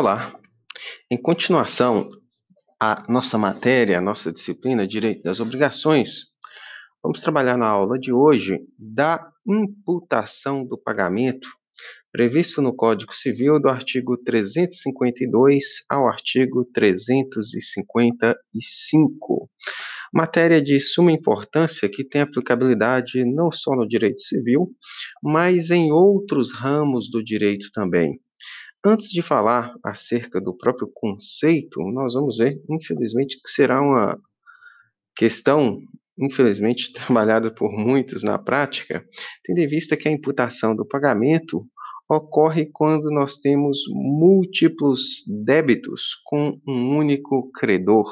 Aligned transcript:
Olá! 0.00 0.32
Em 1.10 1.20
continuação 1.20 2.10
à 2.80 3.04
nossa 3.06 3.36
matéria, 3.36 3.98
à 3.98 4.00
nossa 4.00 4.32
disciplina 4.32 4.88
Direito 4.88 5.22
das 5.22 5.40
Obrigações, 5.40 6.22
vamos 7.02 7.20
trabalhar 7.20 7.58
na 7.58 7.68
aula 7.68 7.98
de 7.98 8.10
hoje 8.10 8.60
da 8.78 9.30
imputação 9.46 10.64
do 10.64 10.78
pagamento 10.78 11.46
previsto 12.10 12.62
no 12.62 12.74
Código 12.74 13.14
Civil 13.14 13.60
do 13.60 13.68
artigo 13.68 14.16
352 14.16 15.84
ao 15.86 16.08
artigo 16.08 16.64
355. 16.72 19.50
Matéria 20.14 20.62
de 20.62 20.80
suma 20.80 21.12
importância 21.12 21.90
que 21.90 22.08
tem 22.08 22.22
aplicabilidade 22.22 23.22
não 23.22 23.52
só 23.52 23.76
no 23.76 23.86
direito 23.86 24.22
civil, 24.22 24.74
mas 25.22 25.68
em 25.68 25.92
outros 25.92 26.54
ramos 26.54 27.10
do 27.10 27.22
direito 27.22 27.70
também. 27.70 28.18
Antes 28.84 29.10
de 29.10 29.20
falar 29.20 29.74
acerca 29.84 30.40
do 30.40 30.56
próprio 30.56 30.90
conceito, 30.94 31.82
nós 31.92 32.14
vamos 32.14 32.38
ver, 32.38 32.62
infelizmente, 32.68 33.38
que 33.42 33.50
será 33.50 33.82
uma 33.82 34.18
questão, 35.14 35.78
infelizmente, 36.18 36.90
trabalhada 36.94 37.52
por 37.52 37.70
muitos 37.72 38.22
na 38.22 38.38
prática, 38.38 39.06
tendo 39.44 39.58
em 39.58 39.66
vista 39.66 39.98
que 39.98 40.08
a 40.08 40.12
imputação 40.12 40.74
do 40.74 40.86
pagamento 40.86 41.66
ocorre 42.08 42.70
quando 42.72 43.10
nós 43.10 43.36
temos 43.36 43.80
múltiplos 43.90 45.24
débitos 45.44 46.14
com 46.24 46.58
um 46.66 46.96
único 46.96 47.52
credor, 47.52 48.10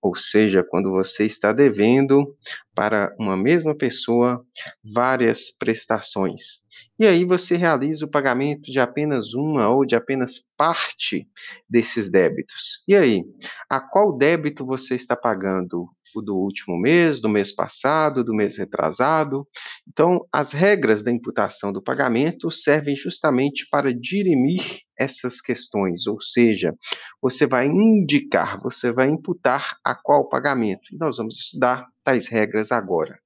ou 0.00 0.16
seja, 0.16 0.64
quando 0.64 0.90
você 0.90 1.26
está 1.26 1.52
devendo 1.52 2.34
para 2.74 3.14
uma 3.18 3.36
mesma 3.36 3.76
pessoa 3.76 4.42
várias 4.82 5.50
prestações. 5.58 6.59
E 7.00 7.06
aí 7.06 7.24
você 7.24 7.56
realiza 7.56 8.04
o 8.04 8.10
pagamento 8.10 8.70
de 8.70 8.78
apenas 8.78 9.32
uma 9.32 9.70
ou 9.70 9.86
de 9.86 9.94
apenas 9.96 10.34
parte 10.54 11.26
desses 11.66 12.10
débitos. 12.10 12.82
E 12.86 12.94
aí, 12.94 13.24
a 13.70 13.80
qual 13.80 14.14
débito 14.18 14.66
você 14.66 14.96
está 14.96 15.16
pagando? 15.16 15.88
O 16.14 16.20
do 16.20 16.34
último 16.34 16.76
mês, 16.76 17.22
do 17.22 17.28
mês 17.28 17.54
passado, 17.54 18.22
do 18.22 18.34
mês 18.34 18.58
retrasado? 18.58 19.48
Então, 19.88 20.26
as 20.30 20.52
regras 20.52 21.02
da 21.02 21.10
imputação 21.10 21.72
do 21.72 21.80
pagamento 21.80 22.50
servem 22.50 22.94
justamente 22.94 23.66
para 23.70 23.94
dirimir 23.94 24.80
essas 24.98 25.40
questões, 25.40 26.06
ou 26.06 26.20
seja, 26.20 26.74
você 27.22 27.46
vai 27.46 27.66
indicar, 27.66 28.60
você 28.60 28.92
vai 28.92 29.08
imputar 29.08 29.78
a 29.82 29.94
qual 29.94 30.28
pagamento. 30.28 30.92
E 30.92 30.98
nós 30.98 31.16
vamos 31.16 31.38
estudar 31.38 31.86
tais 32.04 32.28
regras 32.28 32.70
agora. 32.70 33.18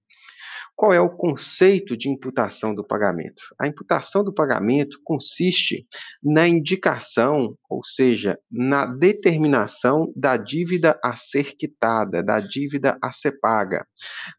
Qual 0.77 0.93
é 0.93 1.01
o 1.01 1.09
conceito 1.09 1.97
de 1.97 2.09
imputação 2.09 2.75
do 2.75 2.85
pagamento? 2.85 3.43
A 3.61 3.67
imputação 3.67 4.25
do 4.25 4.35
pagamento 4.35 4.99
consiste 5.05 5.87
na 6.23 6.49
indicação, 6.49 7.57
ou 7.71 7.85
seja, 7.85 8.37
na 8.51 8.85
determinação 8.85 10.13
da 10.17 10.37
dívida 10.37 10.99
a 11.03 11.15
ser 11.15 11.57
quitada, 11.57 12.25
da 12.25 12.41
dívida 12.41 12.99
a 13.01 13.13
ser 13.13 13.39
paga. 13.41 13.87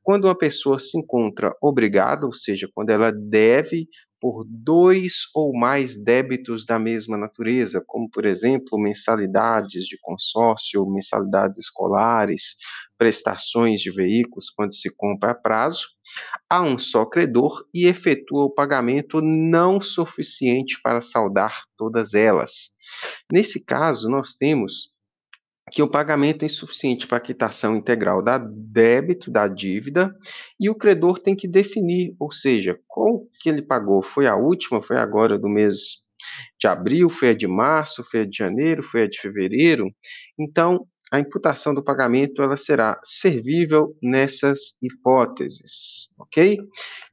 Quando 0.04 0.26
uma 0.26 0.38
pessoa 0.38 0.78
se 0.78 0.98
encontra 0.98 1.56
obrigada, 1.62 2.26
ou 2.26 2.34
seja, 2.34 2.68
quando 2.74 2.90
ela 2.90 3.12
deve 3.12 3.88
por 4.20 4.44
dois 4.48 5.28
ou 5.36 5.54
mais 5.54 6.02
débitos 6.02 6.66
da 6.66 6.80
mesma 6.80 7.18
natureza, 7.18 7.84
como, 7.86 8.10
por 8.10 8.26
exemplo, 8.26 8.80
mensalidades 8.80 9.86
de 9.86 9.98
consórcio, 10.02 10.86
mensalidades 10.90 11.60
escolares, 11.60 12.56
prestações 12.98 13.82
de 13.82 13.92
veículos 13.92 14.50
quando 14.50 14.76
se 14.76 14.90
compra 14.96 15.32
a 15.32 15.36
prazo, 15.36 15.88
a 16.50 16.62
um 16.62 16.78
só 16.78 17.06
credor 17.06 17.66
e 17.74 17.88
efetua 17.88 18.46
o 18.46 18.54
pagamento 18.54 19.22
não 19.22 19.82
suficiente 19.82 20.80
para 20.82 21.02
saldar 21.02 21.64
todas 21.78 22.14
elas. 22.14 22.72
Nesse 23.32 23.64
caso, 23.64 24.10
nós 24.10 24.36
temos 24.36 24.96
que 25.72 25.82
o 25.82 25.90
pagamento 25.90 26.44
é 26.44 26.46
insuficiente 26.46 27.08
para 27.08 27.18
a 27.18 27.22
quitação 27.22 27.76
integral 27.76 28.22
da 28.22 28.38
débito 28.38 29.32
da 29.32 29.48
dívida 29.48 30.16
e 30.60 30.70
o 30.70 30.76
credor 30.76 31.20
tem 31.20 31.36
que 31.36 31.48
definir, 31.48 32.16
ou 32.20 32.32
seja, 32.32 32.80
qual 32.88 33.26
que 33.42 33.50
ele 33.50 33.64
pagou 33.64 34.04
foi 34.04 34.28
a 34.28 34.36
última, 34.36 34.82
foi 34.82 34.98
agora 34.98 35.40
do 35.40 35.50
mês 35.50 36.06
de 36.60 36.68
abril, 36.68 37.10
foi 37.10 37.30
a 37.30 37.34
de 37.34 37.48
março, 37.48 38.04
foi 38.10 38.22
a 38.22 38.26
de 38.26 38.38
janeiro, 38.38 38.84
foi 38.84 39.04
a 39.04 39.08
de 39.08 39.20
fevereiro. 39.20 39.92
Então, 40.40 40.88
a 41.16 41.20
imputação 41.20 41.74
do 41.74 41.84
pagamento 41.84 42.42
ela 42.42 42.58
será 42.58 43.00
servível 43.04 43.96
nessas 44.02 44.78
hipóteses, 44.82 46.10
ok? 46.20 46.60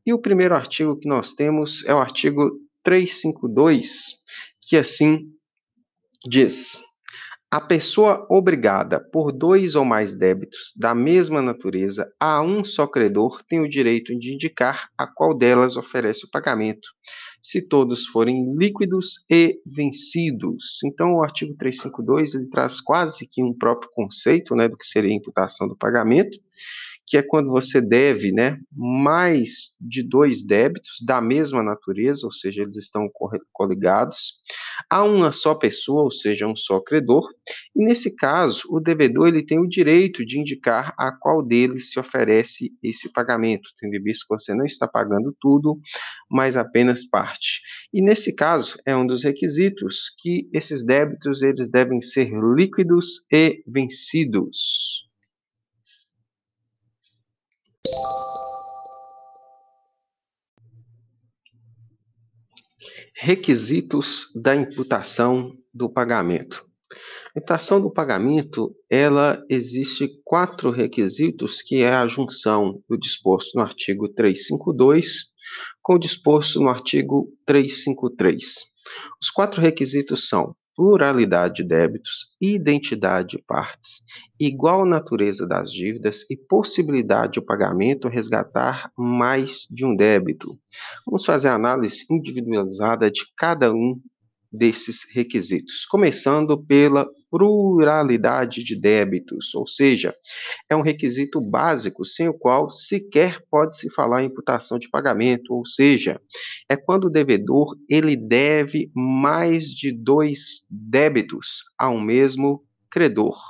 E 0.04 0.12
o 0.12 0.20
primeiro 0.20 0.54
artigo 0.54 0.98
que 0.98 1.08
nós 1.08 1.32
temos 1.32 1.84
é 1.86 1.94
o 1.94 1.98
artigo 1.98 2.50
352, 2.82 3.90
que 4.60 4.76
assim 4.76 5.20
diz: 6.28 6.82
a 7.50 7.60
pessoa 7.60 8.26
obrigada 8.28 8.98
por 8.98 9.30
dois 9.30 9.74
ou 9.74 9.84
mais 9.84 10.14
débitos 10.14 10.72
da 10.80 10.94
mesma 10.94 11.40
natureza 11.40 12.10
a 12.18 12.42
um 12.42 12.64
só 12.64 12.86
credor 12.86 13.42
tem 13.48 13.60
o 13.60 13.68
direito 13.68 14.18
de 14.18 14.34
indicar 14.34 14.88
a 14.98 15.06
qual 15.06 15.36
delas 15.36 15.76
oferece 15.76 16.26
o 16.26 16.30
pagamento, 16.30 16.88
se 17.42 17.60
todos 17.60 18.06
forem 18.06 18.54
líquidos 18.54 19.24
e 19.28 19.60
vencidos. 19.66 20.78
Então, 20.84 21.14
o 21.14 21.24
artigo 21.24 21.54
352 21.56 22.34
ele 22.34 22.48
traz 22.48 22.80
quase 22.80 23.26
que 23.26 23.42
um 23.42 23.52
próprio 23.52 23.90
conceito 23.92 24.54
né, 24.54 24.68
do 24.68 24.76
que 24.76 24.86
seria 24.86 25.10
a 25.10 25.14
imputação 25.14 25.66
do 25.66 25.76
pagamento, 25.76 26.38
que 27.06 27.16
é 27.16 27.22
quando 27.22 27.50
você 27.50 27.80
deve 27.80 28.32
né, 28.32 28.58
mais 28.72 29.74
de 29.80 30.02
dois 30.02 30.44
débitos 30.44 30.98
da 31.04 31.20
mesma 31.20 31.62
natureza, 31.62 32.26
ou 32.26 32.32
seja, 32.32 32.62
eles 32.62 32.76
estão 32.76 33.10
coligados, 33.52 34.40
a 34.88 35.02
uma 35.04 35.32
só 35.32 35.54
pessoa, 35.54 36.04
ou 36.04 36.10
seja, 36.10 36.46
um 36.46 36.56
só 36.56 36.80
credor, 36.80 37.28
e 37.74 37.84
nesse 37.84 38.14
caso, 38.14 38.62
o 38.70 38.80
devedor 38.80 39.28
ele 39.28 39.44
tem 39.44 39.58
o 39.58 39.68
direito 39.68 40.24
de 40.24 40.38
indicar 40.38 40.94
a 40.98 41.12
qual 41.12 41.42
deles 41.42 41.90
se 41.90 41.98
oferece 41.98 42.70
esse 42.82 43.12
pagamento, 43.12 43.70
tendo 43.78 44.02
visto 44.02 44.26
que 44.26 44.34
você 44.34 44.54
não 44.54 44.64
está 44.64 44.86
pagando 44.86 45.34
tudo, 45.40 45.78
mas 46.30 46.56
apenas 46.56 47.04
parte. 47.04 47.60
E 47.92 48.00
nesse 48.00 48.34
caso, 48.34 48.78
é 48.86 48.96
um 48.96 49.06
dos 49.06 49.24
requisitos 49.24 50.14
que 50.18 50.48
esses 50.52 50.84
débitos 50.84 51.42
eles 51.42 51.70
devem 51.70 52.00
ser 52.00 52.30
líquidos 52.54 53.26
e 53.30 53.62
vencidos. 53.66 55.11
Requisitos 63.14 64.32
da 64.34 64.56
imputação 64.56 65.56
do 65.72 65.88
pagamento. 65.88 66.66
A 67.36 67.38
imputação 67.38 67.80
do 67.80 67.92
pagamento, 67.92 68.74
ela 68.90 69.40
existe 69.48 70.20
quatro 70.24 70.70
requisitos, 70.70 71.62
que 71.62 71.82
é 71.82 71.92
a 71.92 72.08
junção 72.08 72.82
do 72.88 72.98
disposto 72.98 73.54
no 73.54 73.62
artigo 73.62 74.08
352 74.08 75.32
com 75.80 75.94
o 75.94 75.98
disposto 75.98 76.60
no 76.60 76.68
artigo 76.68 77.28
353. 77.46 78.44
Os 79.22 79.30
quatro 79.30 79.60
requisitos 79.60 80.28
são 80.28 80.56
pluralidade 80.74 81.62
de 81.62 81.68
débitos, 81.68 82.34
identidade 82.40 83.36
de 83.36 83.42
partes, 83.42 84.02
igual 84.38 84.84
natureza 84.84 85.46
das 85.46 85.70
dívidas 85.72 86.24
e 86.30 86.36
possibilidade 86.36 87.34
de 87.34 87.40
pagamento 87.40 88.08
resgatar 88.08 88.90
mais 88.96 89.66
de 89.70 89.84
um 89.84 89.94
débito. 89.94 90.58
Vamos 91.06 91.24
fazer 91.24 91.48
a 91.48 91.54
análise 91.54 92.04
individualizada 92.10 93.10
de 93.10 93.22
cada 93.36 93.72
um 93.72 94.00
desses 94.50 95.06
requisitos, 95.14 95.86
começando 95.86 96.62
pela 96.62 97.06
pluralidade 97.32 98.62
de 98.62 98.78
débitos, 98.78 99.54
ou 99.54 99.66
seja, 99.66 100.14
é 100.68 100.76
um 100.76 100.82
requisito 100.82 101.40
básico 101.40 102.04
sem 102.04 102.28
o 102.28 102.34
qual 102.34 102.68
sequer 102.68 103.42
pode 103.50 103.78
se 103.78 103.90
falar 103.90 104.22
em 104.22 104.26
imputação 104.26 104.78
de 104.78 104.90
pagamento, 104.90 105.54
ou 105.54 105.64
seja, 105.64 106.20
é 106.68 106.76
quando 106.76 107.06
o 107.06 107.10
devedor 107.10 107.74
ele 107.88 108.14
deve 108.16 108.90
mais 108.94 109.64
de 109.64 109.90
dois 109.90 110.66
débitos 110.70 111.62
ao 111.78 111.98
mesmo 111.98 112.62
credor. 112.90 113.40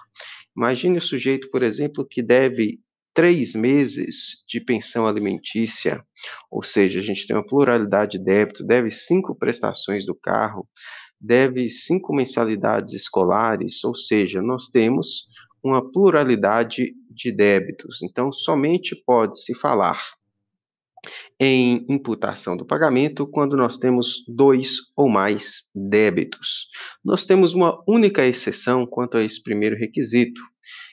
Imagine 0.57 0.99
o 0.99 1.03
sujeito, 1.03 1.51
por 1.51 1.65
exemplo, 1.65 2.07
que 2.09 2.23
deve 2.23 2.79
três 3.13 3.53
meses 3.53 4.45
de 4.49 4.61
pensão 4.61 5.09
alimentícia, 5.09 6.05
ou 6.49 6.63
seja, 6.63 7.01
a 7.01 7.03
gente 7.03 7.27
tem 7.27 7.35
uma 7.35 7.45
pluralidade 7.45 8.13
de 8.13 8.25
débito, 8.25 8.65
deve 8.65 8.91
cinco 8.93 9.35
prestações 9.35 10.07
do 10.07 10.15
carro, 10.15 10.69
deve 11.23 11.71
cinco 11.71 12.13
mensalidades 12.13 12.93
escolares, 12.93 13.85
ou 13.85 13.95
seja, 13.95 14.43
nós 14.43 14.69
temos 14.69 15.29
uma 15.63 15.81
pluralidade 15.93 16.93
de 17.09 17.31
débitos. 17.31 18.03
Então, 18.03 18.33
somente 18.33 18.97
pode 19.07 19.41
se 19.41 19.55
falar 19.55 20.01
em 21.39 21.85
imputação 21.89 22.57
do 22.57 22.67
pagamento 22.67 23.27
quando 23.27 23.57
nós 23.57 23.79
temos 23.79 24.25
dois 24.29 24.77
ou 24.97 25.09
mais 25.09 25.65
débitos. 25.75 26.69
Nós 27.05 27.25
temos 27.25 27.55
uma 27.55 27.81
única 27.89 28.27
exceção 28.27 28.87
quanto 28.87 29.17
a 29.17 29.23
esse 29.23 29.43
primeiro 29.43 29.77
requisito, 29.77 30.41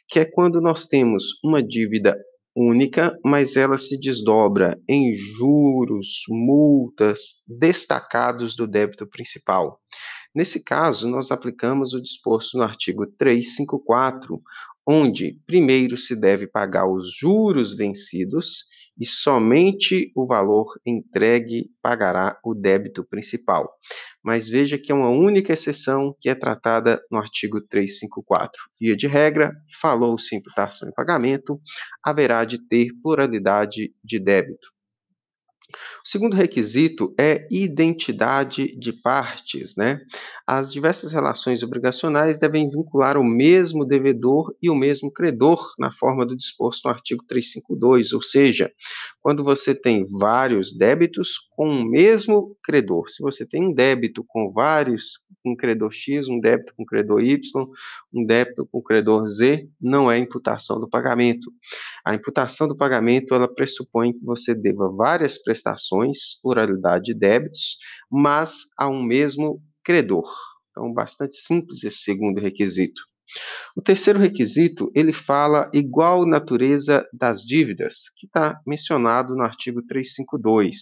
que 0.08 0.20
é 0.20 0.26
quando 0.26 0.62
nós 0.62 0.86
temos 0.86 1.24
uma 1.44 1.62
dívida 1.62 2.16
única, 2.56 3.18
mas 3.24 3.56
ela 3.56 3.78
se 3.78 4.00
desdobra 4.00 4.80
em 4.88 5.16
juros, 5.16 6.24
multas 6.28 7.44
destacados 7.48 8.56
do 8.56 8.68
débito 8.68 9.08
principal. 9.08 9.80
Nesse 10.34 10.64
caso, 10.64 11.08
nós 11.08 11.31
aplicamos 11.31 11.94
o 11.94 12.02
disposto 12.02 12.58
no 12.58 12.64
artigo 12.64 13.06
354, 13.06 14.42
onde 14.88 15.40
primeiro 15.46 15.98
se 15.98 16.20
deve 16.20 16.48
pagar 16.48 16.88
os 16.88 17.12
juros 17.16 17.76
vencidos 17.76 18.66
e 19.00 19.06
somente 19.06 20.12
o 20.14 20.28
valor 20.28 20.80
entregue 20.86 21.72
pagará 21.81 22.38
o 22.44 22.54
débito 22.54 23.04
principal. 23.04 23.72
Mas 24.22 24.50
veja 24.50 24.78
que 24.78 24.92
é 24.92 24.96
uma 24.96 25.10
única 25.10 25.54
exceção 25.54 26.14
que 26.20 26.28
é 26.28 26.36
tratada 26.36 27.02
no 27.10 27.18
artigo 27.18 27.62
354. 27.62 28.52
Via 28.80 28.98
de 28.98 29.08
regra, 29.08 29.54
falou-se 29.81 30.36
imputação 30.36 30.90
em 30.90 30.94
pagamento, 30.94 31.60
haverá 32.04 32.44
de 32.44 32.60
ter 32.68 32.90
pluralidade 33.02 33.94
de 34.04 34.20
débito. 34.20 34.68
O 36.04 36.07
segundo 36.07 36.36
requisito 36.36 37.13
é 37.19 37.48
identidade 37.51 38.75
de 38.77 38.92
partes, 38.92 39.75
né? 39.75 40.01
As 40.45 40.71
diversas 40.71 41.12
relações 41.12 41.62
obrigacionais 41.62 42.38
devem 42.38 42.69
vincular 42.69 43.18
o 43.18 43.24
mesmo 43.24 43.86
devedor 43.86 44.56
e 44.62 44.69
o 44.69 44.75
mesmo 44.75 45.12
credor 45.12 45.74
na 45.77 45.92
forma 45.92 46.25
do 46.25 46.36
disposto 46.36 46.86
no 46.86 46.92
artigo 46.92 47.24
352, 47.27 48.13
ou 48.13 48.21
seja, 48.21 48.71
quando 49.21 49.44
você 49.44 49.75
tem 49.75 50.06
vários 50.06 50.75
débitos 50.75 51.33
com 51.51 51.68
o 51.69 51.86
mesmo 51.89 52.56
credor. 52.63 53.10
Se 53.10 53.21
você 53.21 53.45
tem 53.45 53.68
um 53.68 53.74
débito 53.74 54.24
com 54.27 54.51
vários, 54.51 55.19
um 55.45 55.56
credor 55.56 55.92
X, 55.92 56.27
um 56.30 56.39
débito 56.39 56.74
com 56.75 56.86
credor 56.86 57.21
Y, 57.21 57.38
um 58.13 58.25
débito 58.25 58.68
com 58.71 58.81
credor 58.81 59.27
Z, 59.27 59.68
não 59.80 60.10
é 60.12 60.18
imputação 60.18 60.80
do 60.80 60.89
pagamento. 60.89 61.51
A 62.06 62.16
imputação 62.16 62.68
do 62.68 62.77
pagamento, 62.77 63.33
ela 63.33 63.54
pressupõe 63.54 64.13
que 64.13 64.24
você 64.24 64.56
deva 64.56 64.89
várias 64.89 65.42
prestações, 65.42 66.39
pluralidade 66.42 67.06
de 67.06 67.13
débitos, 67.13 67.77
mas 68.10 68.66
a 68.77 68.88
um 68.89 69.04
mesmo 69.04 69.62
credor. 69.83 70.30
Então, 70.71 70.94
bastante 70.94 71.36
simples 71.36 71.83
esse 71.83 72.00
segundo 72.00 72.39
requisito. 72.39 73.09
O 73.76 73.81
terceiro 73.81 74.20
requisito, 74.20 74.92
ele 74.96 75.14
fala 75.14 75.70
igual 75.74 76.26
natureza 76.26 77.08
das 77.14 77.42
dívidas, 77.42 78.10
que 78.18 78.26
está 78.26 78.60
mencionado 78.66 79.36
no 79.36 79.44
artigo 79.44 79.81
352. 79.86 80.78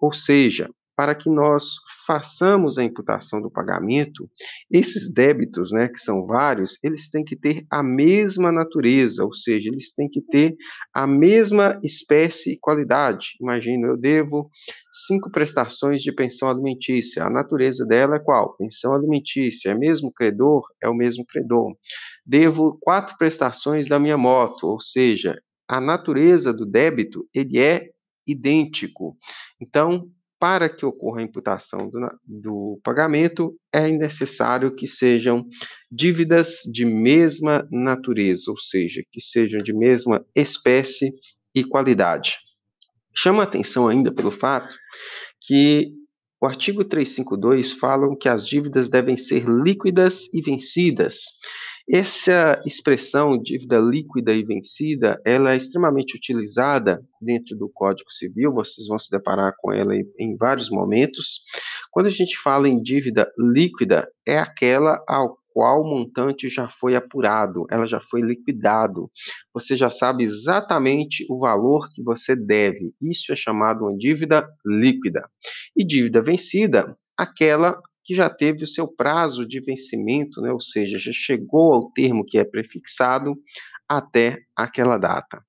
Ou 0.00 0.12
seja, 0.12 0.70
para 0.98 1.14
que 1.14 1.30
nós 1.30 1.76
façamos 2.04 2.76
a 2.76 2.82
imputação 2.82 3.40
do 3.40 3.48
pagamento, 3.48 4.28
esses 4.68 5.14
débitos, 5.14 5.70
né, 5.70 5.86
que 5.86 6.00
são 6.00 6.26
vários, 6.26 6.76
eles 6.82 7.08
têm 7.08 7.24
que 7.24 7.36
ter 7.36 7.64
a 7.70 7.84
mesma 7.84 8.50
natureza, 8.50 9.24
ou 9.24 9.32
seja, 9.32 9.68
eles 9.68 9.94
têm 9.94 10.08
que 10.08 10.20
ter 10.20 10.56
a 10.92 11.06
mesma 11.06 11.78
espécie 11.84 12.54
e 12.54 12.58
qualidade. 12.58 13.36
Imagina, 13.40 13.86
eu 13.86 13.96
devo 13.96 14.50
cinco 15.06 15.30
prestações 15.30 16.02
de 16.02 16.10
pensão 16.10 16.50
alimentícia. 16.50 17.22
A 17.22 17.30
natureza 17.30 17.86
dela 17.86 18.16
é 18.16 18.18
qual? 18.18 18.56
Pensão 18.56 18.92
alimentícia. 18.92 19.70
É 19.70 19.74
mesmo 19.76 20.12
credor? 20.12 20.64
É 20.82 20.88
o 20.88 20.94
mesmo 20.96 21.24
credor. 21.24 21.76
Devo 22.26 22.76
quatro 22.80 23.16
prestações 23.16 23.88
da 23.88 24.00
minha 24.00 24.18
moto, 24.18 24.64
ou 24.64 24.80
seja, 24.80 25.40
a 25.68 25.80
natureza 25.80 26.52
do 26.52 26.66
débito 26.66 27.24
ele 27.32 27.56
é 27.60 27.86
idêntico. 28.26 29.16
Então, 29.60 30.10
para 30.38 30.68
que 30.68 30.86
ocorra 30.86 31.20
a 31.20 31.24
imputação 31.24 31.90
do, 31.90 32.00
do, 32.24 32.80
pagamento, 32.84 33.54
é 33.72 33.88
necessário 33.90 34.74
que 34.74 34.86
sejam 34.86 35.44
dívidas 35.90 36.60
de 36.72 36.84
mesma 36.84 37.66
natureza, 37.70 38.50
ou 38.50 38.58
seja, 38.58 39.02
que 39.10 39.20
sejam 39.20 39.62
de 39.62 39.72
mesma 39.72 40.24
espécie 40.34 41.10
e 41.54 41.64
qualidade. 41.64 42.36
Chama 43.14 43.42
atenção 43.42 43.88
ainda 43.88 44.14
pelo 44.14 44.30
fato 44.30 44.76
que 45.40 45.92
o 46.40 46.46
artigo 46.46 46.84
352 46.84 47.72
fala 47.72 48.16
que 48.16 48.28
as 48.28 48.46
dívidas 48.46 48.88
devem 48.88 49.16
ser 49.16 49.44
líquidas 49.48 50.32
e 50.32 50.40
vencidas. 50.40 51.16
Essa 51.90 52.60
expressão 52.66 53.40
dívida 53.42 53.78
líquida 53.78 54.34
e 54.34 54.44
vencida, 54.44 55.18
ela 55.24 55.54
é 55.54 55.56
extremamente 55.56 56.14
utilizada 56.14 57.02
dentro 57.18 57.56
do 57.56 57.66
Código 57.66 58.10
Civil, 58.10 58.52
vocês 58.52 58.86
vão 58.86 58.98
se 58.98 59.10
deparar 59.10 59.54
com 59.56 59.72
ela 59.72 59.96
em, 59.96 60.04
em 60.18 60.36
vários 60.36 60.68
momentos. 60.68 61.40
Quando 61.90 62.06
a 62.06 62.10
gente 62.10 62.36
fala 62.42 62.68
em 62.68 62.82
dívida 62.82 63.32
líquida, 63.38 64.06
é 64.26 64.36
aquela 64.36 65.02
ao 65.08 65.38
qual 65.50 65.80
o 65.80 65.88
montante 65.88 66.46
já 66.50 66.68
foi 66.68 66.94
apurado, 66.94 67.66
ela 67.70 67.86
já 67.86 68.00
foi 68.00 68.20
liquidado. 68.20 69.10
Você 69.54 69.74
já 69.74 69.90
sabe 69.90 70.24
exatamente 70.24 71.26
o 71.30 71.40
valor 71.40 71.88
que 71.94 72.02
você 72.02 72.36
deve. 72.36 72.92
Isso 73.00 73.32
é 73.32 73.36
chamado 73.36 73.86
uma 73.86 73.96
dívida 73.96 74.46
líquida. 74.64 75.26
E 75.74 75.84
dívida 75.86 76.20
vencida, 76.20 76.94
aquela 77.16 77.80
que 78.08 78.14
já 78.14 78.30
teve 78.30 78.64
o 78.64 78.66
seu 78.66 78.88
prazo 78.88 79.46
de 79.46 79.60
vencimento, 79.60 80.40
né, 80.40 80.50
ou 80.50 80.62
seja, 80.62 80.98
já 80.98 81.12
chegou 81.12 81.74
ao 81.74 81.90
termo 81.90 82.24
que 82.24 82.38
é 82.38 82.44
prefixado 82.44 83.36
até 83.86 84.38
aquela 84.56 84.96
data. 84.96 85.44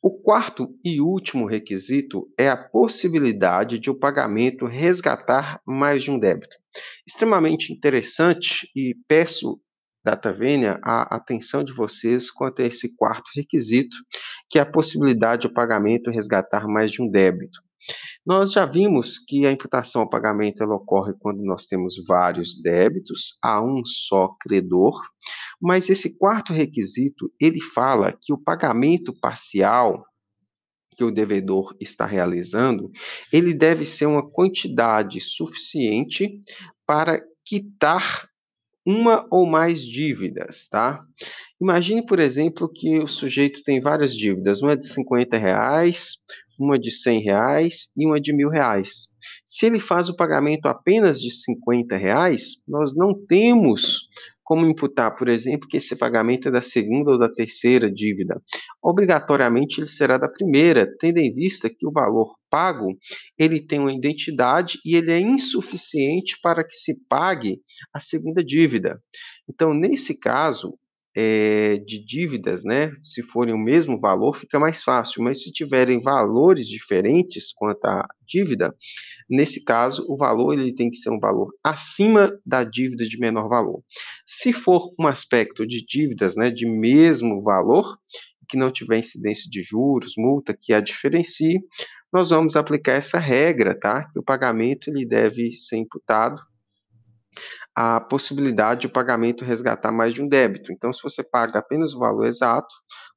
O 0.00 0.12
quarto 0.12 0.68
e 0.84 1.00
último 1.00 1.48
requisito 1.48 2.28
é 2.38 2.48
a 2.48 2.56
possibilidade 2.56 3.80
de 3.80 3.90
o 3.90 3.98
pagamento 3.98 4.66
resgatar 4.66 5.60
mais 5.66 6.04
de 6.04 6.12
um 6.12 6.18
débito. 6.18 6.56
Extremamente 7.04 7.72
interessante 7.72 8.70
e 8.76 8.94
peço 9.08 9.60
Data 10.04 10.32
Vênia 10.32 10.78
a 10.80 11.16
atenção 11.16 11.64
de 11.64 11.72
vocês 11.72 12.30
quanto 12.30 12.62
a 12.62 12.66
esse 12.66 12.94
quarto 12.94 13.28
requisito, 13.34 13.96
que 14.48 14.60
é 14.60 14.62
a 14.62 14.70
possibilidade 14.70 15.42
de 15.42 15.46
o 15.48 15.52
pagamento 15.52 16.08
resgatar 16.08 16.68
mais 16.68 16.92
de 16.92 17.02
um 17.02 17.10
débito. 17.10 17.58
Nós 18.26 18.52
já 18.52 18.64
vimos 18.64 19.18
que 19.18 19.46
a 19.46 19.52
imputação 19.52 20.02
ao 20.02 20.08
pagamento 20.08 20.62
ela 20.62 20.76
ocorre 20.76 21.12
quando 21.18 21.42
nós 21.42 21.66
temos 21.66 21.94
vários 22.06 22.60
débitos 22.62 23.38
a 23.42 23.62
um 23.62 23.84
só 23.84 24.28
credor, 24.40 24.98
mas 25.60 25.90
esse 25.90 26.18
quarto 26.18 26.52
requisito, 26.52 27.30
ele 27.38 27.60
fala 27.60 28.16
que 28.20 28.32
o 28.32 28.38
pagamento 28.38 29.12
parcial 29.20 30.04
que 30.96 31.04
o 31.04 31.10
devedor 31.10 31.74
está 31.80 32.06
realizando, 32.06 32.90
ele 33.32 33.52
deve 33.52 33.84
ser 33.84 34.06
uma 34.06 34.28
quantidade 34.30 35.20
suficiente 35.20 36.40
para 36.86 37.20
quitar 37.44 38.28
uma 38.86 39.26
ou 39.30 39.46
mais 39.46 39.80
dívidas, 39.80 40.68
tá? 40.68 41.02
Imagine, 41.60 42.04
por 42.04 42.20
exemplo, 42.20 42.70
que 42.70 42.98
o 42.98 43.08
sujeito 43.08 43.62
tem 43.62 43.80
várias 43.80 44.14
dívidas, 44.14 44.60
uma 44.60 44.72
é 44.72 44.76
de 44.76 44.86
50 44.86 45.38
reais, 45.38 46.16
uma 46.58 46.78
de 46.78 46.90
100 46.90 47.20
reais 47.20 47.92
e 47.96 48.06
uma 48.06 48.20
de 48.20 48.32
mil 48.32 48.48
reais. 48.48 49.08
Se 49.44 49.66
ele 49.66 49.80
faz 49.80 50.08
o 50.08 50.16
pagamento 50.16 50.66
apenas 50.66 51.20
de 51.20 51.30
50 51.30 51.96
reais, 51.96 52.62
nós 52.68 52.94
não 52.94 53.14
temos 53.26 54.08
como 54.44 54.66
imputar, 54.66 55.16
por 55.16 55.28
exemplo, 55.28 55.66
que 55.66 55.78
esse 55.78 55.96
pagamento 55.96 56.48
é 56.48 56.50
da 56.50 56.60
segunda 56.60 57.12
ou 57.12 57.18
da 57.18 57.32
terceira 57.32 57.90
dívida. 57.90 58.40
Obrigatoriamente 58.82 59.80
ele 59.80 59.86
será 59.86 60.18
da 60.18 60.28
primeira, 60.28 60.86
tendo 60.98 61.18
em 61.18 61.32
vista 61.32 61.70
que 61.70 61.86
o 61.86 61.90
valor 61.90 62.34
pago 62.50 62.94
ele 63.38 63.58
tem 63.58 63.80
uma 63.80 63.92
identidade 63.92 64.78
e 64.84 64.96
ele 64.96 65.10
é 65.10 65.18
insuficiente 65.18 66.38
para 66.42 66.62
que 66.62 66.74
se 66.74 67.06
pague 67.08 67.58
a 67.92 67.98
segunda 67.98 68.44
dívida. 68.44 69.00
Então, 69.48 69.72
nesse 69.72 70.18
caso, 70.18 70.78
é, 71.16 71.76
de 71.78 72.04
dívidas, 72.04 72.64
né, 72.64 72.90
se 73.04 73.22
forem 73.22 73.54
o 73.54 73.58
mesmo 73.58 74.00
valor, 74.00 74.36
fica 74.36 74.58
mais 74.58 74.82
fácil, 74.82 75.22
mas 75.22 75.42
se 75.42 75.52
tiverem 75.52 76.00
valores 76.00 76.66
diferentes 76.66 77.52
quanto 77.52 77.84
à 77.84 78.06
dívida, 78.26 78.74
nesse 79.30 79.64
caso, 79.64 80.04
o 80.08 80.16
valor 80.16 80.54
ele 80.54 80.74
tem 80.74 80.90
que 80.90 80.96
ser 80.96 81.10
um 81.10 81.20
valor 81.20 81.52
acima 81.62 82.36
da 82.44 82.64
dívida 82.64 83.06
de 83.06 83.18
menor 83.18 83.48
valor. 83.48 83.82
Se 84.26 84.52
for 84.52 84.92
um 84.98 85.06
aspecto 85.06 85.66
de 85.66 85.84
dívidas 85.86 86.34
né, 86.34 86.50
de 86.50 86.66
mesmo 86.66 87.42
valor, 87.42 87.96
que 88.48 88.56
não 88.56 88.70
tiver 88.70 88.98
incidência 88.98 89.48
de 89.50 89.62
juros, 89.62 90.14
multa 90.18 90.56
que 90.58 90.72
a 90.72 90.80
diferencie, 90.80 91.60
nós 92.12 92.30
vamos 92.30 92.56
aplicar 92.56 92.92
essa 92.92 93.18
regra, 93.18 93.78
tá? 93.78 94.08
Que 94.12 94.18
o 94.18 94.22
pagamento 94.22 94.90
ele 94.90 95.04
deve 95.06 95.52
ser 95.52 95.78
imputado 95.78 96.40
a 97.74 98.00
possibilidade 98.00 98.82
de 98.82 98.86
o 98.86 98.90
pagamento 98.90 99.44
resgatar 99.44 99.90
mais 99.90 100.14
de 100.14 100.22
um 100.22 100.28
débito. 100.28 100.70
Então, 100.72 100.92
se 100.92 101.02
você 101.02 101.24
paga 101.24 101.58
apenas 101.58 101.92
o 101.92 101.98
valor 101.98 102.26
exato, 102.26 102.72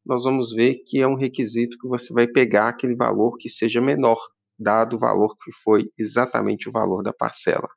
nós 0.06 0.24
vamos 0.24 0.52
ver 0.52 0.84
que 0.86 1.00
é 1.00 1.08
um 1.08 1.16
requisito 1.16 1.78
que 1.78 1.88
você 1.88 2.12
vai 2.14 2.28
pegar 2.28 2.70
aquele 2.70 2.96
valor 2.96 3.38
que 3.38 3.50
seja 3.50 3.80
menor, 3.80 4.20
dado 4.58 4.96
o 4.96 5.00
valor 5.00 5.36
que 5.44 5.52
foi 5.64 5.92
exatamente 5.98 6.68
o 6.68 6.72
valor 6.72 7.04
da 7.04 7.14
parcela. 7.14 7.70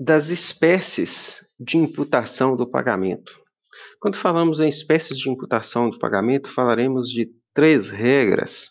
Das 0.00 0.30
espécies 0.30 1.40
de 1.58 1.76
imputação 1.76 2.56
do 2.56 2.68
pagamento. 2.68 3.40
Quando 4.00 4.16
falamos 4.16 4.60
em 4.60 4.68
espécies 4.68 5.16
de 5.16 5.30
imputação 5.30 5.88
do 5.88 5.98
pagamento, 5.98 6.52
falaremos 6.52 7.08
de 7.08 7.30
três 7.54 7.88
regras 7.88 8.70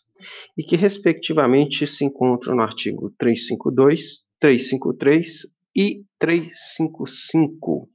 e 0.57 0.63
que, 0.63 0.75
respectivamente, 0.75 1.87
se 1.87 2.05
encontram 2.05 2.55
no 2.55 2.61
artigo 2.61 3.13
352, 3.17 4.27
353 4.39 5.27
e 5.75 6.03
355. 6.19 7.89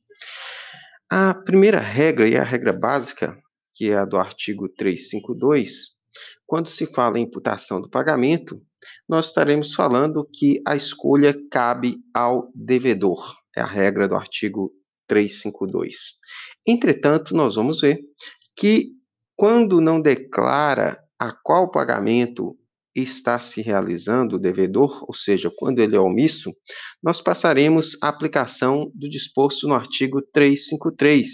A 1.11 1.35
primeira 1.35 1.79
regra 1.79 2.29
e 2.29 2.37
a 2.37 2.43
regra 2.43 2.73
básica 2.73 3.37
que 3.79 3.93
é 3.93 3.97
a 3.97 4.05
do 4.05 4.19
artigo 4.19 4.69
352, 4.69 5.91
quando 6.45 6.69
se 6.69 6.85
fala 6.85 7.17
em 7.17 7.23
imputação 7.23 7.81
do 7.81 7.89
pagamento, 7.89 8.61
nós 9.09 9.27
estaremos 9.27 9.73
falando 9.73 10.29
que 10.35 10.61
a 10.67 10.75
escolha 10.75 11.33
cabe 11.49 11.99
ao 12.13 12.51
devedor. 12.53 13.37
É 13.57 13.61
a 13.61 13.67
regra 13.67 14.09
do 14.09 14.17
artigo 14.17 14.73
352. 15.07 15.95
Entretanto, 16.67 17.37
nós 17.37 17.55
vamos 17.55 17.81
ver 17.81 18.01
que 18.57 18.98
quando 19.39 19.81
não 19.81 20.01
declara 20.01 20.99
a 21.17 21.31
qual 21.31 21.71
pagamento 21.71 22.57
está 22.93 23.39
se 23.39 23.63
realizando 23.63 24.35
o 24.35 24.39
devedor, 24.39 25.05
ou 25.07 25.15
seja, 25.15 25.49
quando 25.57 25.79
ele 25.79 25.95
é 25.95 26.01
omisso, 26.01 26.53
nós 27.01 27.21
passaremos 27.21 27.97
a 28.03 28.09
aplicação 28.09 28.91
do 28.93 29.09
disposto 29.09 29.69
no 29.69 29.75
artigo 29.75 30.21
353. 30.21 31.29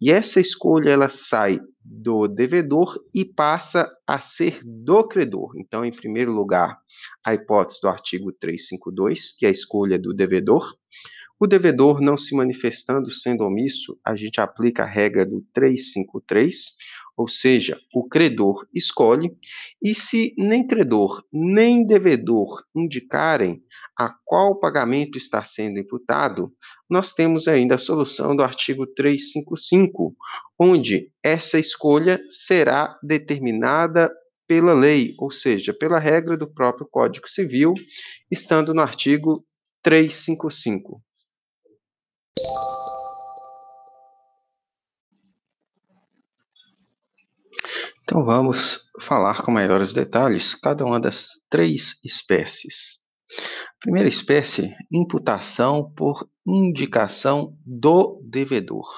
E 0.00 0.10
essa 0.10 0.40
escolha 0.40 0.90
ela 0.90 1.08
sai 1.08 1.60
do 1.80 2.26
devedor 2.26 2.98
e 3.14 3.24
passa 3.24 3.88
a 4.04 4.18
ser 4.18 4.60
do 4.64 5.06
credor. 5.06 5.52
Então, 5.56 5.84
em 5.84 5.92
primeiro 5.92 6.32
lugar, 6.32 6.76
a 7.24 7.34
hipótese 7.34 7.78
do 7.80 7.88
artigo 7.88 8.32
352, 8.32 9.36
que 9.38 9.46
é 9.46 9.48
a 9.48 9.52
escolha 9.52 9.96
do 9.96 10.12
devedor. 10.12 10.74
O 11.40 11.46
devedor 11.46 12.00
não 12.00 12.16
se 12.16 12.34
manifestando 12.34 13.12
sendo 13.12 13.44
omisso, 13.44 13.96
a 14.04 14.16
gente 14.16 14.40
aplica 14.40 14.82
a 14.82 14.86
regra 14.86 15.24
do 15.24 15.40
353, 15.54 16.56
ou 17.16 17.28
seja, 17.28 17.78
o 17.94 18.08
credor 18.08 18.66
escolhe, 18.74 19.30
e 19.80 19.94
se 19.94 20.34
nem 20.36 20.66
credor 20.66 21.24
nem 21.32 21.86
devedor 21.86 22.64
indicarem 22.74 23.62
a 23.96 24.12
qual 24.24 24.58
pagamento 24.58 25.16
está 25.16 25.42
sendo 25.44 25.78
imputado, 25.78 26.52
nós 26.90 27.12
temos 27.12 27.46
ainda 27.46 27.76
a 27.76 27.78
solução 27.78 28.34
do 28.34 28.42
artigo 28.42 28.84
355, 28.86 30.16
onde 30.58 31.12
essa 31.22 31.58
escolha 31.58 32.20
será 32.30 32.98
determinada 33.02 34.12
pela 34.46 34.72
lei, 34.72 35.14
ou 35.18 35.30
seja, 35.30 35.74
pela 35.74 35.98
regra 35.98 36.36
do 36.36 36.52
próprio 36.52 36.88
Código 36.90 37.28
Civil, 37.28 37.74
estando 38.30 38.72
no 38.72 38.80
artigo 38.80 39.44
355. 39.82 41.00
Então 48.08 48.24
vamos 48.24 48.80
falar 49.02 49.42
com 49.42 49.50
maiores 49.50 49.92
detalhes 49.92 50.54
cada 50.54 50.82
uma 50.82 50.98
das 50.98 51.26
três 51.50 52.00
espécies. 52.02 52.96
Primeira 53.78 54.08
espécie, 54.08 54.74
imputação 54.90 55.92
por 55.94 56.26
indicação 56.46 57.54
do 57.66 58.18
devedor. 58.24 58.88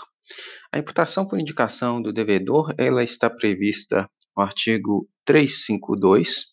A 0.72 0.78
imputação 0.78 1.26
por 1.26 1.40
indicação 1.40 2.00
do 2.00 2.12
devedor, 2.12 2.72
ela 2.78 3.02
está 3.02 3.28
prevista 3.28 4.08
no 4.36 4.44
artigo 4.44 5.08
352. 5.24 6.44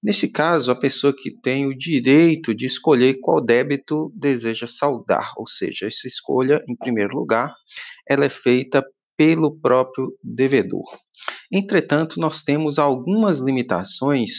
Nesse 0.00 0.30
caso, 0.30 0.70
a 0.70 0.78
pessoa 0.78 1.12
que 1.12 1.32
tem 1.40 1.66
o 1.66 1.76
direito 1.76 2.54
de 2.54 2.66
escolher 2.66 3.18
qual 3.20 3.44
débito 3.44 4.12
deseja 4.14 4.68
saldar, 4.68 5.32
ou 5.36 5.48
seja, 5.48 5.88
essa 5.88 6.06
escolha, 6.06 6.64
em 6.68 6.76
primeiro 6.76 7.16
lugar, 7.16 7.52
ela 8.08 8.24
é 8.24 8.30
feita 8.30 8.84
pelo 9.16 9.58
próprio 9.58 10.16
devedor. 10.22 10.96
Entretanto, 11.50 12.20
nós 12.20 12.42
temos 12.42 12.78
algumas 12.78 13.38
limitações 13.38 14.32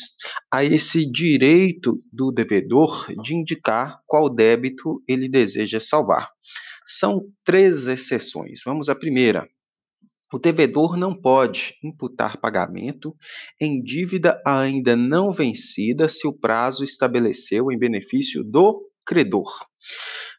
a 0.52 0.64
esse 0.64 1.10
direito 1.10 2.02
do 2.14 2.32
devedor 2.32 3.08
de 3.24 3.36
indicar 3.36 4.00
qual 4.06 4.30
débito 4.30 5.02
ele 5.08 5.28
deseja 5.28 5.80
salvar. 5.80 6.30
São 6.86 7.22
três 7.44 7.88
exceções. 7.88 8.62
Vamos 8.64 8.90
à 8.90 8.96
primeira. 8.96 9.48
O 10.32 10.38
devedor 10.38 10.96
não 10.96 11.20
pode 11.20 11.76
imputar 11.84 12.38
pagamento 12.38 13.16
em 13.60 13.82
dívida 13.82 14.40
ainda 14.46 14.96
não 14.96 15.32
vencida 15.32 16.08
se 16.08 16.28
o 16.28 16.40
prazo 16.40 16.84
estabeleceu 16.84 17.72
em 17.72 17.80
benefício 17.80 18.44
do 18.44 18.88
credor. 19.04 19.52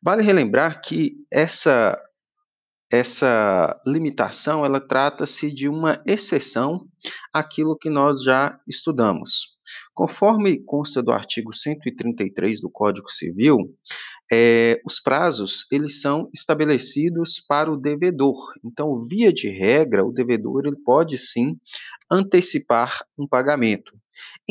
Vale 0.00 0.22
relembrar 0.22 0.80
que 0.80 1.16
essa 1.30 2.00
essa 2.90 3.80
limitação 3.86 4.64
ela 4.64 4.80
trata-se 4.80 5.52
de 5.52 5.68
uma 5.68 6.02
exceção 6.04 6.86
àquilo 7.32 7.78
que 7.78 7.88
nós 7.88 8.22
já 8.22 8.58
estudamos. 8.66 9.58
Conforme 9.94 10.62
consta 10.64 11.00
do 11.00 11.12
artigo 11.12 11.54
133 11.54 12.60
do 12.60 12.68
Código 12.68 13.08
Civil, 13.08 13.58
é, 14.32 14.80
os 14.84 15.00
prazos 15.00 15.66
eles 15.70 16.00
são 16.00 16.28
estabelecidos 16.34 17.44
para 17.48 17.70
o 17.70 17.76
devedor. 17.76 18.52
Então, 18.64 19.00
via 19.08 19.32
de 19.32 19.48
regra, 19.48 20.04
o 20.04 20.12
devedor 20.12 20.66
ele 20.66 20.76
pode 20.84 21.16
sim 21.18 21.56
antecipar 22.10 23.04
um 23.16 23.26
pagamento. 23.26 23.92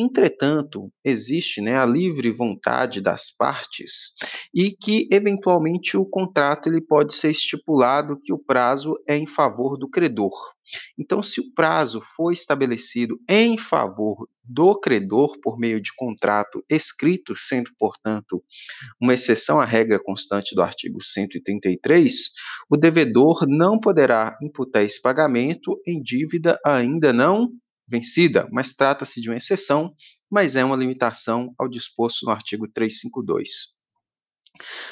Entretanto, 0.01 0.89
existe 1.03 1.59
né, 1.59 1.77
a 1.77 1.85
livre 1.85 2.31
vontade 2.31 3.01
das 3.01 3.29
partes 3.29 4.13
e 4.55 4.71
que, 4.71 5.09
eventualmente, 5.11 5.97
o 5.97 6.05
contrato 6.05 6.69
ele 6.69 6.79
pode 6.79 7.13
ser 7.13 7.31
estipulado 7.31 8.17
que 8.23 8.31
o 8.31 8.39
prazo 8.39 8.93
é 9.05 9.17
em 9.17 9.27
favor 9.27 9.77
do 9.77 9.89
credor. 9.89 10.31
Então, 10.97 11.21
se 11.21 11.41
o 11.41 11.53
prazo 11.53 12.01
for 12.15 12.31
estabelecido 12.31 13.19
em 13.27 13.57
favor 13.57 14.25
do 14.41 14.79
credor 14.79 15.37
por 15.41 15.59
meio 15.59 15.81
de 15.81 15.93
contrato 15.93 16.63
escrito, 16.69 17.35
sendo, 17.35 17.69
portanto, 17.77 18.41
uma 19.01 19.13
exceção 19.13 19.59
à 19.59 19.65
regra 19.65 19.99
constante 20.01 20.55
do 20.55 20.61
artigo 20.61 21.03
133, 21.03 22.29
o 22.69 22.77
devedor 22.77 23.45
não 23.45 23.77
poderá 23.77 24.37
imputar 24.41 24.81
esse 24.83 25.01
pagamento 25.01 25.77
em 25.85 26.01
dívida 26.01 26.57
ainda 26.65 27.11
não 27.11 27.49
vencida, 27.89 28.47
mas 28.51 28.73
trata-se 28.73 29.19
de 29.19 29.29
uma 29.29 29.37
exceção, 29.37 29.93
mas 30.29 30.55
é 30.55 30.63
uma 30.63 30.75
limitação 30.75 31.53
ao 31.57 31.67
disposto 31.67 32.25
no 32.25 32.31
artigo 32.31 32.67
352. 32.67 33.79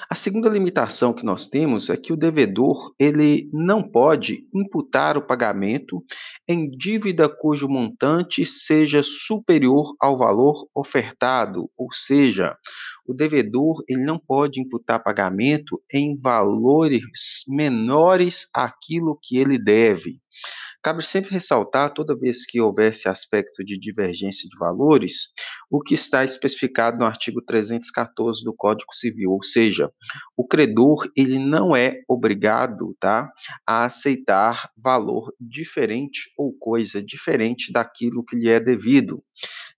A 0.10 0.16
segunda 0.16 0.48
limitação 0.48 1.14
que 1.14 1.26
nós 1.26 1.48
temos 1.48 1.90
é 1.90 1.98
que 1.98 2.14
o 2.14 2.16
devedor 2.16 2.94
ele 2.98 3.50
não 3.52 3.84
pode 3.84 4.48
imputar 4.54 5.18
o 5.18 5.26
pagamento 5.26 6.02
em 6.48 6.70
dívida 6.70 7.28
cujo 7.28 7.68
montante 7.68 8.46
seja 8.46 9.04
superior 9.04 9.94
ao 10.00 10.18
valor 10.18 10.70
ofertado, 10.74 11.70
ou 11.78 11.92
seja, 11.92 12.56
o 13.06 13.14
devedor 13.14 13.84
ele 13.90 14.04
não 14.04 14.18
pode 14.18 14.62
imputar 14.62 15.04
pagamento 15.04 15.82
em 15.92 16.18
valores 16.18 17.04
menores 17.48 18.48
àquilo 18.54 19.20
que 19.22 19.38
ele 19.38 19.58
deve. 19.58 20.22
Cabe 20.88 21.04
sempre 21.04 21.32
ressaltar, 21.32 21.94
toda 21.94 22.18
vez 22.18 22.46
que 22.46 22.62
houver 22.62 22.92
esse 22.92 23.10
aspecto 23.10 23.62
de 23.62 23.78
divergência 23.78 24.48
de 24.48 24.58
valores, 24.58 25.34
o 25.70 25.82
que 25.82 25.94
está 25.94 26.24
especificado 26.24 26.98
no 26.98 27.04
artigo 27.04 27.42
314 27.42 28.42
do 28.42 28.54
Código 28.56 28.96
Civil, 28.96 29.32
ou 29.32 29.44
seja, 29.44 29.92
o 30.38 30.48
credor 30.48 31.12
ele 31.14 31.40
não 31.40 31.76
é 31.76 32.00
obrigado 32.08 32.96
tá, 33.02 33.30
a 33.68 33.84
aceitar 33.84 34.72
valor 34.78 35.36
diferente 35.42 36.32
ou 36.38 36.54
coisa 36.58 37.04
diferente 37.04 37.70
daquilo 37.70 38.24
que 38.24 38.38
lhe 38.38 38.50
é 38.50 38.58
devido. 38.58 39.22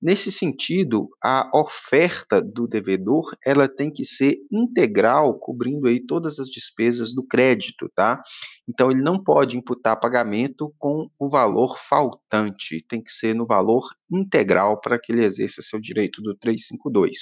Nesse 0.01 0.31
sentido, 0.31 1.09
a 1.21 1.49
oferta 1.53 2.41
do 2.41 2.65
devedor 2.65 3.35
ela 3.45 3.67
tem 3.67 3.91
que 3.91 4.05
ser 4.05 4.37
integral, 4.49 5.37
cobrindo 5.37 5.87
aí 5.87 5.99
todas 6.05 6.39
as 6.39 6.47
despesas 6.47 7.13
do 7.13 7.25
crédito, 7.27 7.91
tá? 7.93 8.21
Então 8.67 8.89
ele 8.89 9.01
não 9.01 9.21
pode 9.21 9.57
imputar 9.57 9.99
pagamento 9.99 10.73
com 10.77 11.09
o 11.19 11.27
valor 11.27 11.77
faltante, 11.77 12.81
tem 12.87 13.03
que 13.03 13.11
ser 13.11 13.35
no 13.35 13.45
valor 13.45 13.89
integral 14.09 14.79
para 14.79 14.97
que 14.97 15.11
ele 15.11 15.25
exerça 15.25 15.61
seu 15.61 15.81
direito 15.81 16.21
do 16.21 16.33
352. 16.33 17.17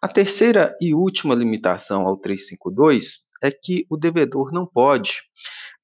A 0.00 0.06
terceira 0.06 0.76
e 0.80 0.94
última 0.94 1.34
limitação 1.34 2.06
ao 2.06 2.16
352 2.16 3.18
é 3.42 3.50
que 3.50 3.84
o 3.90 3.96
devedor 3.96 4.52
não 4.52 4.64
pode 4.64 5.14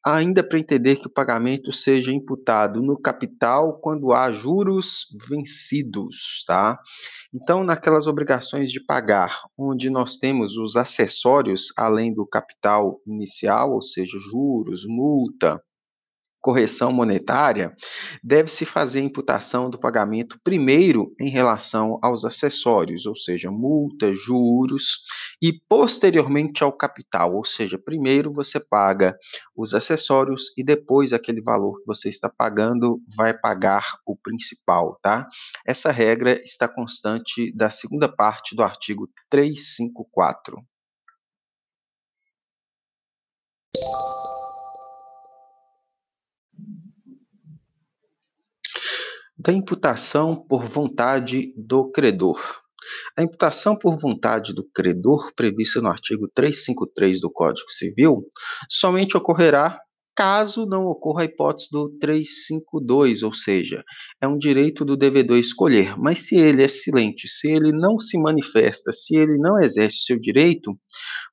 ainda 0.06 0.40
para 0.44 0.60
entender 0.60 0.96
que 0.96 1.08
o 1.08 1.12
pagamento 1.12 1.72
seja 1.72 2.12
imputado 2.12 2.80
no 2.80 2.96
capital 2.96 3.80
quando 3.80 4.12
há 4.12 4.30
juros 4.30 5.06
vencidos, 5.28 6.44
tá? 6.46 6.78
Então, 7.34 7.64
naquelas 7.64 8.06
obrigações 8.06 8.70
de 8.70 8.78
pagar, 8.78 9.42
onde 9.58 9.90
nós 9.90 10.16
temos 10.16 10.56
os 10.56 10.76
acessórios 10.76 11.72
além 11.76 12.14
do 12.14 12.24
capital 12.24 13.00
inicial, 13.04 13.72
ou 13.72 13.82
seja, 13.82 14.16
juros, 14.30 14.84
multa, 14.86 15.60
correção 16.46 16.92
monetária, 16.92 17.74
deve-se 18.22 18.64
fazer 18.64 19.00
a 19.00 19.02
imputação 19.02 19.68
do 19.68 19.80
pagamento 19.80 20.38
primeiro 20.44 21.12
em 21.20 21.28
relação 21.28 21.98
aos 22.00 22.24
acessórios, 22.24 23.04
ou 23.04 23.16
seja, 23.16 23.50
multa, 23.50 24.14
juros, 24.14 25.00
e 25.42 25.52
posteriormente 25.68 26.62
ao 26.62 26.70
capital, 26.70 27.34
ou 27.34 27.44
seja, 27.44 27.76
primeiro 27.76 28.32
você 28.32 28.60
paga 28.60 29.16
os 29.56 29.74
acessórios 29.74 30.52
e 30.56 30.62
depois 30.62 31.12
aquele 31.12 31.42
valor 31.42 31.80
que 31.80 31.86
você 31.86 32.08
está 32.08 32.30
pagando 32.30 33.00
vai 33.16 33.36
pagar 33.36 33.98
o 34.06 34.16
principal, 34.16 35.00
tá? 35.02 35.26
Essa 35.66 35.90
regra 35.90 36.40
está 36.44 36.68
constante 36.68 37.52
da 37.56 37.70
segunda 37.70 38.08
parte 38.08 38.54
do 38.54 38.62
artigo 38.62 39.08
354. 39.28 40.64
Da 49.46 49.52
imputação 49.52 50.34
por 50.34 50.66
vontade 50.66 51.54
do 51.56 51.88
credor. 51.92 52.40
A 53.16 53.22
imputação 53.22 53.76
por 53.76 53.96
vontade 53.96 54.52
do 54.52 54.64
credor, 54.64 55.32
prevista 55.36 55.80
no 55.80 55.86
artigo 55.86 56.28
353 56.34 57.20
do 57.20 57.30
Código 57.30 57.70
Civil, 57.70 58.24
somente 58.68 59.16
ocorrerá 59.16 59.78
caso 60.16 60.64
não 60.64 60.86
ocorra 60.86 61.22
a 61.22 61.24
hipótese 61.26 61.68
do 61.70 61.90
352, 62.00 63.22
ou 63.22 63.32
seja, 63.34 63.84
é 64.20 64.26
um 64.26 64.38
direito 64.38 64.84
do 64.84 64.96
devedor 64.96 65.36
escolher. 65.36 65.94
Mas 65.96 66.26
se 66.26 66.36
ele 66.36 66.62
é 66.62 66.68
silente, 66.68 67.28
se 67.28 67.48
ele 67.48 67.70
não 67.70 67.98
se 67.98 68.18
manifesta, 68.18 68.92
se 68.92 69.14
ele 69.14 69.36
não 69.36 69.60
exerce 69.60 69.98
seu 70.06 70.18
direito, 70.18 70.72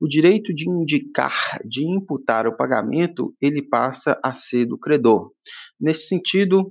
o 0.01 0.07
direito 0.07 0.53
de 0.53 0.69
indicar, 0.69 1.59
de 1.65 1.83
imputar 1.87 2.45
o 2.45 2.57
pagamento, 2.57 3.33
ele 3.41 3.61
passa 3.61 4.19
a 4.21 4.33
ser 4.33 4.65
do 4.65 4.77
credor. 4.77 5.31
Nesse 5.79 6.07
sentido, 6.07 6.69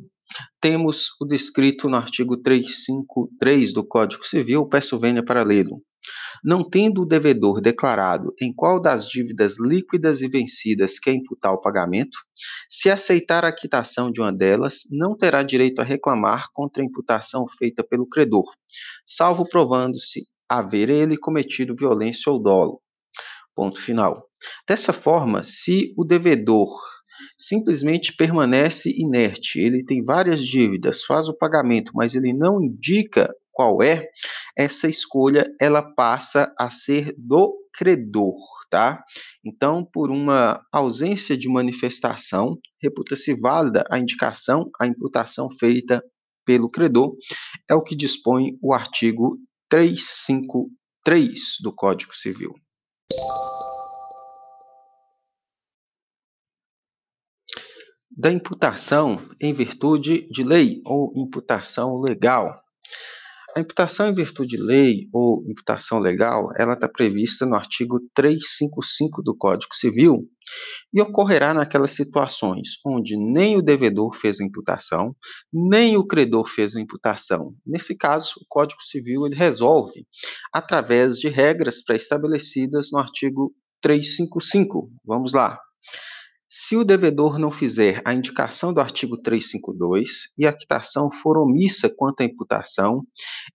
temos 0.60 1.08
o 1.20 1.24
descrito 1.24 1.88
no 1.88 1.96
artigo 1.96 2.36
353 2.36 3.72
do 3.72 3.86
Código 3.86 4.24
Civil, 4.24 4.66
peço 4.66 4.98
vênia 4.98 5.24
para 5.24 5.42
lê-lo. 5.42 5.82
Não 6.42 6.68
tendo 6.68 7.02
o 7.02 7.06
devedor 7.06 7.60
declarado 7.60 8.34
em 8.40 8.52
qual 8.52 8.80
das 8.80 9.06
dívidas 9.06 9.54
líquidas 9.58 10.20
e 10.20 10.28
vencidas 10.28 10.98
quer 10.98 11.14
imputar 11.14 11.52
o 11.52 11.60
pagamento, 11.60 12.18
se 12.68 12.90
aceitar 12.90 13.44
a 13.44 13.54
quitação 13.54 14.10
de 14.10 14.20
uma 14.20 14.32
delas, 14.32 14.80
não 14.90 15.16
terá 15.16 15.42
direito 15.42 15.80
a 15.80 15.84
reclamar 15.84 16.48
contra 16.52 16.82
a 16.82 16.86
imputação 16.86 17.46
feita 17.58 17.84
pelo 17.84 18.08
credor, 18.08 18.50
salvo 19.06 19.48
provando-se 19.48 20.26
haver 20.48 20.90
ele 20.90 21.16
cometido 21.16 21.76
violência 21.76 22.30
ou 22.30 22.42
dolo. 22.42 22.80
Ponto 23.54 23.80
final. 23.80 24.26
Dessa 24.66 24.92
forma, 24.92 25.44
se 25.44 25.94
o 25.96 26.04
devedor 26.04 26.68
simplesmente 27.38 28.14
permanece 28.16 28.90
inerte, 28.96 29.58
ele 29.58 29.84
tem 29.84 30.04
várias 30.04 30.44
dívidas, 30.44 31.04
faz 31.04 31.28
o 31.28 31.36
pagamento, 31.36 31.92
mas 31.94 32.14
ele 32.14 32.32
não 32.32 32.62
indica 32.62 33.32
qual 33.52 33.82
é, 33.82 34.08
essa 34.56 34.88
escolha 34.88 35.46
ela 35.60 35.82
passa 35.82 36.52
a 36.58 36.70
ser 36.70 37.14
do 37.18 37.54
credor, 37.72 38.34
tá? 38.70 39.02
Então, 39.44 39.84
por 39.84 40.10
uma 40.10 40.64
ausência 40.72 41.36
de 41.36 41.48
manifestação, 41.48 42.58
reputa-se 42.82 43.34
válida 43.34 43.84
a 43.90 43.98
indicação, 43.98 44.70
a 44.80 44.86
imputação 44.86 45.48
feita 45.50 46.02
pelo 46.44 46.70
credor, 46.70 47.14
é 47.68 47.74
o 47.74 47.82
que 47.82 47.94
dispõe 47.94 48.58
o 48.62 48.72
artigo 48.72 49.38
353 49.68 51.58
do 51.62 51.72
Código 51.72 52.14
Civil. 52.14 52.54
Da 58.22 58.30
imputação 58.30 59.20
em 59.40 59.52
virtude 59.52 60.28
de 60.30 60.44
lei 60.44 60.80
ou 60.86 61.12
imputação 61.16 62.00
legal. 62.00 62.56
A 63.56 63.58
imputação 63.58 64.06
em 64.06 64.14
virtude 64.14 64.56
de 64.56 64.62
lei 64.62 65.08
ou 65.12 65.42
imputação 65.50 65.98
legal, 65.98 66.50
ela 66.56 66.74
está 66.74 66.88
prevista 66.88 67.44
no 67.44 67.56
artigo 67.56 67.98
355 68.14 69.24
do 69.24 69.36
Código 69.36 69.74
Civil 69.74 70.28
e 70.94 71.00
ocorrerá 71.00 71.52
naquelas 71.52 71.96
situações 71.96 72.78
onde 72.86 73.16
nem 73.16 73.56
o 73.56 73.60
devedor 73.60 74.14
fez 74.14 74.40
a 74.40 74.44
imputação, 74.44 75.16
nem 75.52 75.96
o 75.96 76.06
credor 76.06 76.48
fez 76.48 76.76
a 76.76 76.80
imputação. 76.80 77.56
Nesse 77.66 77.98
caso, 77.98 78.34
o 78.40 78.46
Código 78.48 78.84
Civil 78.84 79.26
ele 79.26 79.34
resolve 79.34 80.06
através 80.52 81.18
de 81.18 81.26
regras 81.28 81.82
pré-estabelecidas 81.82 82.90
no 82.92 83.00
artigo 83.00 83.52
355. 83.80 84.92
Vamos 85.04 85.32
lá. 85.32 85.58
Se 86.54 86.76
o 86.76 86.84
devedor 86.84 87.38
não 87.38 87.50
fizer 87.50 88.02
a 88.04 88.12
indicação 88.12 88.74
do 88.74 88.80
artigo 88.82 89.16
352 89.16 90.28
e 90.36 90.46
a 90.46 90.52
quitação 90.52 91.10
for 91.10 91.38
omissa 91.38 91.88
quanto 91.88 92.20
à 92.20 92.24
imputação, 92.24 93.06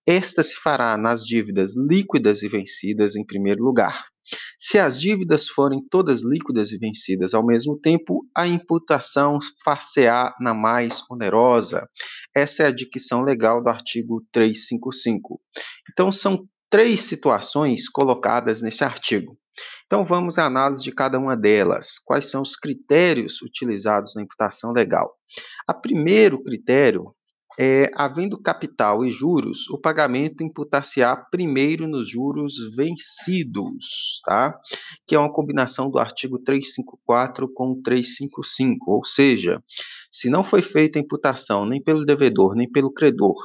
esta 0.04 0.42
se 0.42 0.56
fará 0.56 0.98
nas 0.98 1.24
dívidas 1.24 1.76
líquidas 1.78 2.42
e 2.42 2.50
vencidas 2.50 3.16
em 3.16 3.24
primeiro 3.24 3.64
lugar. 3.64 4.08
Se 4.58 4.80
as 4.80 5.00
dívidas 5.00 5.48
forem 5.48 5.80
todas 5.92 6.24
líquidas 6.24 6.72
e 6.72 6.80
vencidas 6.80 7.36
ao 7.36 7.46
mesmo 7.46 7.80
tempo, 7.80 8.26
a 8.36 8.48
imputação 8.48 9.38
far-se-á 9.64 10.34
na 10.42 10.56
mais 10.56 11.04
onerosa. 11.08 11.88
Essa 12.36 12.64
é 12.64 12.66
a 12.66 12.72
dicção 12.72 13.22
legal 13.22 13.62
do 13.62 13.70
artigo 13.70 14.26
355. 14.32 15.40
Então, 15.92 16.12
são 16.12 16.48
três 16.68 17.02
situações 17.02 17.88
colocadas 17.88 18.60
nesse 18.60 18.84
artigo. 18.84 19.38
Então 19.86 20.06
vamos 20.06 20.38
à 20.38 20.46
análise 20.46 20.84
de 20.84 20.92
cada 20.92 21.18
uma 21.18 21.36
delas. 21.36 22.00
Quais 22.06 22.30
são 22.30 22.42
os 22.42 22.56
critérios 22.56 23.42
utilizados 23.42 24.16
na 24.16 24.22
imputação 24.22 24.72
legal? 24.72 25.14
A 25.68 25.74
primeiro 25.74 26.44
critério 26.44 27.14
é, 27.60 27.90
havendo 27.96 28.40
capital 28.40 29.04
e 29.04 29.10
juros, 29.10 29.68
o 29.70 29.80
pagamento 29.80 30.44
imputar-se-á 30.44 31.16
primeiro 31.16 31.88
nos 31.88 32.08
juros 32.08 32.54
vencidos, 32.76 34.22
tá? 34.24 34.60
Que 35.08 35.16
é 35.16 35.20
uma 35.20 35.32
combinação 35.32 35.90
do 35.90 35.98
artigo 35.98 36.38
354 36.38 37.52
com 37.52 37.82
355, 37.82 38.92
ou 38.92 39.04
seja, 39.04 39.64
se 40.18 40.32
não 40.32 40.44
foi 40.44 40.64
feita 40.64 40.98
imputação 40.98 41.64
nem 41.64 41.80
pelo 41.80 42.04
devedor 42.04 42.56
nem 42.56 42.68
pelo 42.70 42.92
credor, 42.92 43.36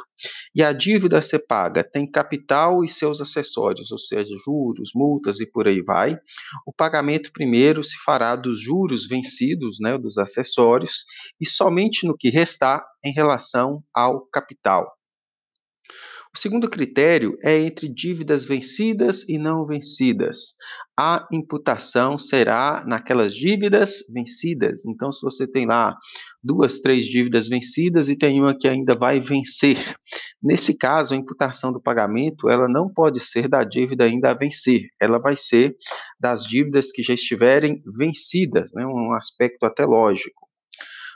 e 0.54 0.62
a 0.62 0.72
dívida 0.72 1.18
a 1.18 1.22
ser 1.22 1.40
paga 1.40 1.84
tem 1.84 2.10
capital 2.10 2.82
e 2.82 2.88
seus 2.88 3.20
acessórios, 3.20 3.92
ou 3.92 3.98
seja, 3.98 4.34
juros, 4.42 4.92
multas 4.94 5.38
e 5.38 5.50
por 5.50 5.68
aí 5.68 5.82
vai, 5.82 6.16
o 6.66 6.72
pagamento 6.72 7.30
primeiro 7.30 7.84
se 7.84 7.96
fará 8.02 8.34
dos 8.36 8.58
juros 8.58 9.06
vencidos, 9.06 9.76
né, 9.80 9.98
dos 9.98 10.16
acessórios, 10.16 11.04
e 11.38 11.46
somente 11.46 12.06
no 12.06 12.16
que 12.16 12.30
restar 12.30 12.82
em 13.04 13.12
relação 13.12 13.82
ao 13.94 14.26
capital. 14.26 14.90
O 16.34 16.38
segundo 16.38 16.70
critério 16.70 17.36
é 17.42 17.58
entre 17.60 17.86
dívidas 17.90 18.46
vencidas 18.46 19.22
e 19.28 19.36
não 19.36 19.66
vencidas. 19.66 20.54
A 20.98 21.28
imputação 21.30 22.18
será 22.18 22.84
naquelas 22.86 23.34
dívidas 23.34 24.02
vencidas. 24.10 24.86
Então, 24.86 25.12
se 25.12 25.20
você 25.20 25.46
tem 25.46 25.66
lá 25.66 25.94
duas, 26.42 26.80
três 26.80 27.04
dívidas 27.04 27.48
vencidas 27.48 28.08
e 28.08 28.16
tem 28.16 28.40
uma 28.40 28.56
que 28.56 28.66
ainda 28.66 28.96
vai 28.98 29.20
vencer, 29.20 29.76
nesse 30.42 30.74
caso, 30.78 31.12
a 31.12 31.18
imputação 31.18 31.70
do 31.70 31.82
pagamento 31.82 32.48
ela 32.48 32.66
não 32.66 32.90
pode 32.90 33.20
ser 33.20 33.46
da 33.46 33.62
dívida 33.62 34.04
ainda 34.04 34.30
a 34.30 34.34
vencer. 34.34 34.86
Ela 34.98 35.18
vai 35.18 35.36
ser 35.36 35.76
das 36.18 36.44
dívidas 36.44 36.90
que 36.90 37.02
já 37.02 37.12
estiverem 37.12 37.82
vencidas, 37.98 38.72
né? 38.72 38.86
um 38.86 39.12
aspecto 39.12 39.66
até 39.66 39.84
lógico. 39.84 40.51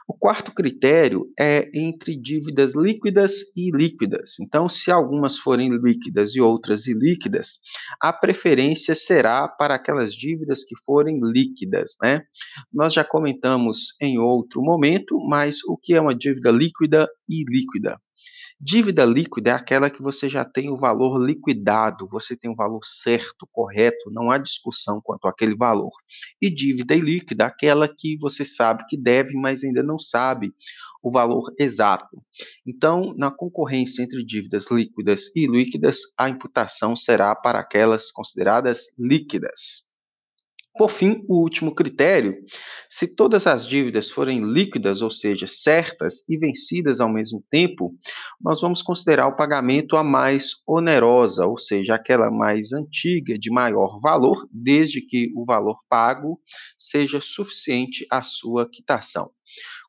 O 0.08 0.14
quarto 0.14 0.54
critério 0.54 1.26
é 1.38 1.68
entre 1.74 2.16
dívidas 2.16 2.76
líquidas 2.76 3.42
e 3.56 3.70
ilíquidas. 3.70 4.38
Então, 4.40 4.68
se 4.68 4.88
algumas 4.88 5.36
forem 5.36 5.76
líquidas 5.76 6.36
e 6.36 6.40
outras 6.40 6.86
ilíquidas, 6.86 7.58
a 8.00 8.12
preferência 8.12 8.94
será 8.94 9.48
para 9.48 9.74
aquelas 9.74 10.14
dívidas 10.14 10.62
que 10.62 10.76
forem 10.84 11.18
líquidas. 11.20 11.96
Né? 12.00 12.22
Nós 12.72 12.92
já 12.92 13.02
comentamos 13.02 13.96
em 14.00 14.16
outro 14.16 14.62
momento, 14.62 15.18
mas 15.28 15.58
o 15.66 15.76
que 15.76 15.94
é 15.94 16.00
uma 16.00 16.14
dívida 16.14 16.52
líquida 16.52 17.08
e 17.28 17.42
ilíquida? 17.42 18.00
Dívida 18.58 19.04
líquida 19.04 19.50
é 19.50 19.52
aquela 19.52 19.90
que 19.90 20.00
você 20.00 20.30
já 20.30 20.42
tem 20.42 20.70
o 20.70 20.78
valor 20.78 21.22
liquidado, 21.22 22.08
você 22.08 22.34
tem 22.34 22.50
o 22.50 22.54
valor 22.54 22.80
certo, 22.84 23.46
correto, 23.52 24.10
não 24.10 24.30
há 24.30 24.38
discussão 24.38 24.98
quanto 25.04 25.28
àquele 25.28 25.54
valor. 25.54 25.92
E 26.40 26.48
dívida 26.48 26.94
ilíquida 26.94 27.44
é 27.44 27.46
aquela 27.46 27.86
que 27.86 28.16
você 28.16 28.46
sabe 28.46 28.86
que 28.88 28.96
deve, 28.96 29.34
mas 29.34 29.62
ainda 29.62 29.82
não 29.82 29.98
sabe 29.98 30.54
o 31.02 31.10
valor 31.10 31.52
exato. 31.58 32.16
Então, 32.66 33.14
na 33.16 33.30
concorrência 33.30 34.02
entre 34.02 34.24
dívidas 34.24 34.70
líquidas 34.70 35.30
e 35.36 35.46
líquidas, 35.46 35.98
a 36.18 36.30
imputação 36.30 36.96
será 36.96 37.34
para 37.34 37.60
aquelas 37.60 38.10
consideradas 38.10 38.86
líquidas. 38.98 39.85
Por 40.76 40.90
fim, 40.90 41.24
o 41.26 41.40
último 41.40 41.74
critério: 41.74 42.36
se 42.88 43.06
todas 43.06 43.46
as 43.46 43.66
dívidas 43.66 44.10
forem 44.10 44.42
líquidas, 44.42 45.00
ou 45.00 45.10
seja, 45.10 45.46
certas 45.46 46.28
e 46.28 46.36
vencidas 46.36 47.00
ao 47.00 47.08
mesmo 47.08 47.42
tempo, 47.50 47.94
nós 48.40 48.60
vamos 48.60 48.82
considerar 48.82 49.26
o 49.26 49.36
pagamento 49.36 49.96
a 49.96 50.04
mais 50.04 50.50
onerosa, 50.66 51.46
ou 51.46 51.56
seja, 51.56 51.94
aquela 51.94 52.30
mais 52.30 52.72
antiga, 52.72 53.38
de 53.38 53.50
maior 53.50 54.00
valor, 54.00 54.46
desde 54.52 55.00
que 55.00 55.32
o 55.34 55.44
valor 55.46 55.78
pago 55.88 56.38
seja 56.76 57.20
suficiente 57.22 58.06
à 58.10 58.22
sua 58.22 58.68
quitação. 58.68 59.30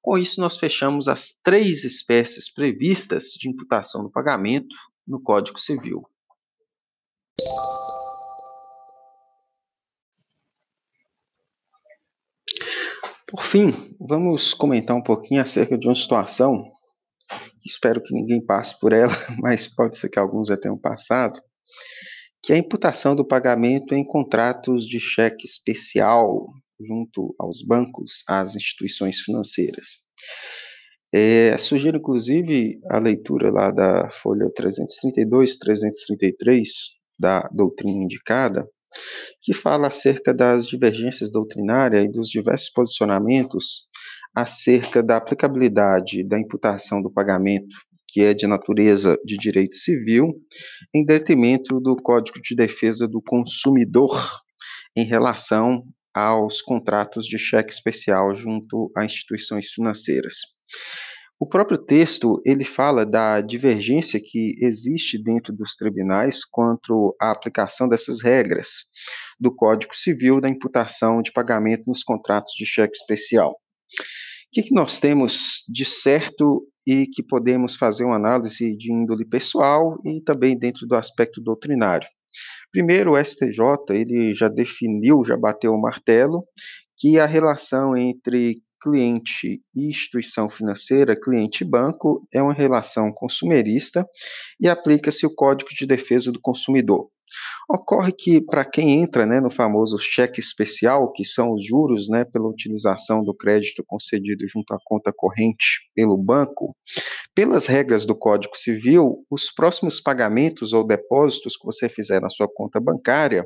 Com 0.01 0.17
isso, 0.17 0.39
nós 0.39 0.57
fechamos 0.57 1.09
as 1.09 1.31
três 1.43 1.83
espécies 1.83 2.51
previstas 2.53 3.31
de 3.37 3.49
imputação 3.49 4.03
do 4.03 4.09
pagamento 4.09 4.75
no 5.05 5.21
Código 5.21 5.59
Civil. 5.59 6.03
Por 13.37 13.43
fim, 13.43 13.95
vamos 13.99 14.55
comentar 14.55 14.97
um 14.97 15.03
pouquinho 15.03 15.43
acerca 15.43 15.77
de 15.77 15.87
uma 15.87 15.93
situação, 15.93 16.67
espero 17.63 18.01
que 18.01 18.11
ninguém 18.11 18.43
passe 18.43 18.77
por 18.79 18.91
ela, 18.91 19.13
mas 19.39 19.67
pode 19.67 19.95
ser 19.95 20.09
que 20.09 20.17
alguns 20.17 20.47
já 20.47 20.57
tenham 20.57 20.75
passado, 20.75 21.39
que 22.41 22.51
é 22.51 22.55
a 22.55 22.59
imputação 22.59 23.15
do 23.15 23.23
pagamento 23.23 23.93
em 23.93 24.03
contratos 24.03 24.87
de 24.87 24.99
cheque 24.99 25.45
especial 25.45 26.47
junto 26.81 27.31
aos 27.39 27.63
bancos, 27.63 28.23
às 28.27 28.55
instituições 28.55 29.19
financeiras. 29.19 29.99
É, 31.13 31.55
sugiro, 31.59 31.97
inclusive, 31.97 32.79
a 32.89 32.97
leitura 32.97 33.51
lá 33.51 33.69
da 33.69 34.09
folha 34.09 34.51
332, 34.51 35.57
333 35.57 36.69
da 37.19 37.47
doutrina 37.53 38.03
indicada, 38.03 38.67
que 39.41 39.53
fala 39.53 39.87
acerca 39.87 40.33
das 40.33 40.65
divergências 40.65 41.31
doutrinárias 41.31 42.03
e 42.03 42.11
dos 42.11 42.29
diversos 42.29 42.69
posicionamentos 42.69 43.87
acerca 44.35 45.01
da 45.01 45.17
aplicabilidade 45.17 46.23
da 46.27 46.39
imputação 46.39 47.01
do 47.01 47.11
pagamento, 47.11 47.75
que 48.07 48.21
é 48.21 48.33
de 48.33 48.47
natureza 48.47 49.17
de 49.25 49.37
direito 49.37 49.75
civil, 49.75 50.33
em 50.93 51.05
detrimento 51.05 51.79
do 51.79 51.95
Código 51.95 52.39
de 52.41 52.55
Defesa 52.55 53.07
do 53.07 53.21
Consumidor 53.21 54.41
em 54.95 55.05
relação 55.05 55.83
aos 56.13 56.61
contratos 56.61 57.25
de 57.25 57.37
cheque 57.37 57.71
especial 57.71 58.35
junto 58.35 58.91
a 58.97 59.05
instituições 59.05 59.67
financeiras. 59.69 60.37
O 61.39 61.45
próprio 61.47 61.77
texto 61.77 62.41
ele 62.43 62.65
fala 62.65 63.05
da 63.05 63.41
divergência 63.41 64.19
que 64.19 64.55
existe 64.59 65.21
dentro 65.21 65.53
dos 65.53 65.75
tribunais 65.75 66.43
quanto 66.43 67.15
à 67.21 67.29
aplicação 67.29 67.87
dessas 67.87 68.23
regras 68.23 68.69
do 69.39 69.53
Código 69.53 69.95
Civil 69.95 70.41
da 70.41 70.49
imputação 70.49 71.21
de 71.21 71.31
pagamento 71.31 71.83
nos 71.87 72.01
contratos 72.03 72.53
de 72.53 72.65
cheque 72.65 72.97
especial. 72.97 73.51
O 73.51 73.55
que, 74.51 74.63
que 74.63 74.73
nós 74.73 74.99
temos 74.99 75.63
de 75.69 75.85
certo 75.85 76.67
e 76.87 77.05
que 77.05 77.21
podemos 77.21 77.75
fazer 77.75 78.03
uma 78.03 78.15
análise 78.15 78.75
de 78.75 78.91
índole 78.91 79.25
pessoal 79.25 79.95
e 80.03 80.23
também 80.23 80.57
dentro 80.57 80.87
do 80.87 80.95
aspecto 80.95 81.39
doutrinário? 81.39 82.07
Primeiro, 82.71 83.11
o 83.11 83.23
STJ 83.23 83.61
ele 83.91 84.33
já 84.33 84.47
definiu, 84.47 85.23
já 85.23 85.37
bateu 85.37 85.71
o 85.71 85.81
martelo, 85.81 86.45
que 86.97 87.19
a 87.19 87.27
relação 87.27 87.95
entre 87.95 88.63
cliente 88.81 89.61
e 89.75 89.89
instituição 89.89 90.49
financeira, 90.49 91.19
cliente 91.19 91.63
e 91.63 91.67
banco, 91.67 92.27
é 92.33 92.41
uma 92.41 92.53
relação 92.53 93.11
consumerista 93.11 94.07
e 94.59 94.67
aplica-se 94.67 95.25
o 95.25 95.33
Código 95.33 95.69
de 95.69 95.85
Defesa 95.85 96.31
do 96.31 96.39
Consumidor. 96.39 97.09
Ocorre 97.69 98.13
que, 98.13 98.39
para 98.41 98.63
quem 98.63 99.01
entra 99.01 99.25
né, 99.25 99.41
no 99.41 99.51
famoso 99.51 99.97
cheque 99.99 100.39
especial, 100.39 101.11
que 101.11 101.25
são 101.25 101.53
os 101.53 101.65
juros 101.65 102.07
né, 102.09 102.23
pela 102.23 102.47
utilização 102.47 103.23
do 103.23 103.35
crédito 103.35 103.83
concedido 103.85 104.47
junto 104.47 104.73
à 104.73 104.77
conta 104.83 105.11
corrente 105.13 105.81
pelo 105.93 106.17
banco, 106.17 106.75
pelas 107.35 107.65
regras 107.65 108.05
do 108.05 108.17
Código 108.17 108.57
Civil, 108.57 109.25
os 109.29 109.51
próximos 109.53 109.99
pagamentos 109.99 110.71
ou 110.71 110.87
depósitos 110.87 111.57
que 111.57 111.65
você 111.65 111.89
fizer 111.89 112.21
na 112.21 112.29
sua 112.29 112.47
conta 112.47 112.79
bancária, 112.79 113.45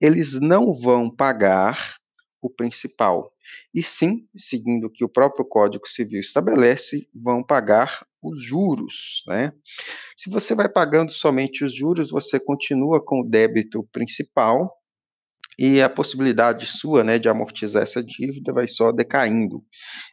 eles 0.00 0.40
não 0.40 0.74
vão 0.74 1.08
pagar 1.14 1.99
o 2.40 2.48
principal, 2.48 3.32
e 3.74 3.82
sim, 3.82 4.26
seguindo 4.36 4.86
o 4.86 4.90
que 4.90 5.04
o 5.04 5.08
próprio 5.08 5.44
Código 5.44 5.86
Civil 5.86 6.20
estabelece, 6.20 7.08
vão 7.14 7.42
pagar 7.42 8.06
os 8.22 8.42
juros. 8.42 9.22
Né? 9.26 9.52
Se 10.16 10.30
você 10.30 10.54
vai 10.54 10.68
pagando 10.68 11.12
somente 11.12 11.64
os 11.64 11.74
juros, 11.74 12.10
você 12.10 12.38
continua 12.38 13.04
com 13.04 13.20
o 13.20 13.28
débito 13.28 13.82
principal 13.92 14.79
e 15.62 15.82
a 15.82 15.90
possibilidade 15.90 16.64
sua 16.64 17.04
né, 17.04 17.18
de 17.18 17.28
amortizar 17.28 17.82
essa 17.82 18.02
dívida 18.02 18.50
vai 18.50 18.66
só 18.66 18.90
decaindo. 18.90 19.62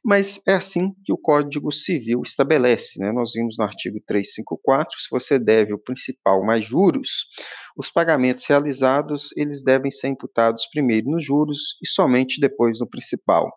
Mas 0.03 0.41
é 0.45 0.55
assim 0.55 0.91
que 1.05 1.13
o 1.13 1.17
Código 1.17 1.71
Civil 1.71 2.21
estabelece. 2.21 2.99
Né? 2.99 3.13
Nós 3.13 3.31
vimos 3.33 3.55
no 3.57 3.63
artigo 3.63 3.97
354, 4.05 4.99
se 4.99 5.07
você 5.09 5.39
deve 5.39 5.73
o 5.73 5.79
principal 5.79 6.45
mais 6.45 6.65
juros, 6.65 7.27
os 7.77 7.89
pagamentos 7.89 8.45
realizados 8.45 9.29
eles 9.37 9.63
devem 9.63 9.89
ser 9.89 10.09
imputados 10.09 10.65
primeiro 10.69 11.09
nos 11.09 11.25
juros 11.25 11.77
e 11.81 11.87
somente 11.87 12.41
depois 12.41 12.81
no 12.81 12.89
principal. 12.89 13.49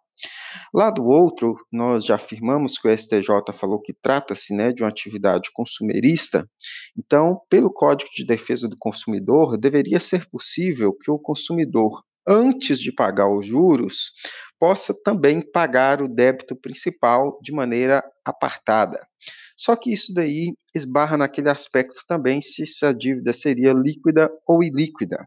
Lá 0.72 0.90
do 0.90 1.04
outro, 1.04 1.56
nós 1.72 2.04
já 2.04 2.14
afirmamos 2.14 2.78
que 2.78 2.87
o 2.87 2.96
STJ 2.96 3.26
falou 3.54 3.80
que 3.80 3.92
trata-se 3.92 4.54
né, 4.54 4.72
de 4.72 4.83
uma 4.83 4.88
atividade 4.88 5.50
consumerista, 5.52 6.48
então, 6.96 7.40
pelo 7.48 7.72
Código 7.72 8.11
de 8.14 8.24
Defesa 8.24 8.68
do 8.68 8.76
Consumidor, 8.78 9.59
deveria 9.59 9.98
ser 9.98 10.28
possível 10.28 10.92
que 10.92 11.11
o 11.11 11.18
consumidor, 11.18 12.02
antes 12.26 12.78
de 12.78 12.92
pagar 12.92 13.28
os 13.28 13.46
juros, 13.46 14.12
possa 14.59 14.94
também 15.02 15.40
pagar 15.40 16.02
o 16.02 16.09
débito 16.09 16.54
principal 16.54 17.38
de 17.42 17.52
maneira 17.52 18.04
apartada. 18.24 19.04
Só 19.56 19.76
que 19.76 19.92
isso 19.92 20.14
daí 20.14 20.54
esbarra 20.74 21.18
naquele 21.18 21.50
aspecto 21.50 22.02
também 22.06 22.40
se 22.40 22.62
essa 22.62 22.94
dívida 22.94 23.35
seria 23.35 23.72
líquida 23.72 24.30
ou 24.46 24.62
ilíquida. 24.62 25.26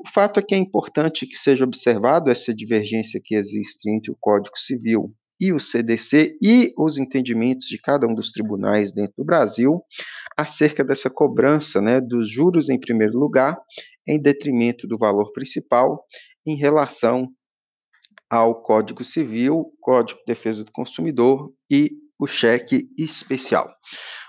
O 0.00 0.08
fato 0.08 0.40
é 0.40 0.42
que 0.42 0.54
é 0.54 0.58
importante 0.58 1.26
que 1.26 1.36
seja 1.36 1.64
observado 1.64 2.30
essa 2.30 2.54
divergência 2.54 3.20
que 3.22 3.34
existe 3.34 3.88
entre 3.90 4.10
o 4.10 4.16
Código 4.20 4.58
Civil 4.58 5.14
e 5.40 5.52
o 5.52 5.60
CDC 5.60 6.36
e 6.42 6.72
os 6.78 6.96
entendimentos 6.96 7.66
de 7.66 7.78
cada 7.78 8.06
um 8.06 8.14
dos 8.14 8.32
tribunais 8.32 8.92
dentro 8.92 9.14
do 9.18 9.24
Brasil 9.24 9.82
acerca 10.36 10.84
dessa 10.84 11.10
cobrança 11.10 11.80
né, 11.80 12.00
dos 12.00 12.30
juros 12.30 12.68
em 12.68 12.78
primeiro 12.78 13.18
lugar, 13.18 13.56
em 14.06 14.20
detrimento 14.20 14.86
do 14.86 14.96
valor 14.96 15.32
principal, 15.32 16.04
em 16.46 16.56
relação 16.56 17.28
ao 18.30 18.62
Código 18.62 19.04
Civil, 19.04 19.72
Código 19.80 20.18
de 20.20 20.26
Defesa 20.26 20.64
do 20.64 20.72
Consumidor 20.72 21.52
e 21.70 21.90
o 22.18 22.26
cheque 22.26 22.88
especial. 22.98 23.72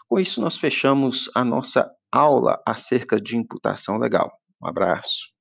Com 0.08 0.20
isso, 0.20 0.40
nós 0.40 0.58
fechamos 0.58 1.30
a 1.36 1.44
nossa 1.44 1.92
aula 2.12 2.62
acerca 2.68 3.20
de 3.20 3.36
imputação 3.36 3.98
legal. 3.98 4.32
Um 4.62 4.68
abraço. 4.68 5.35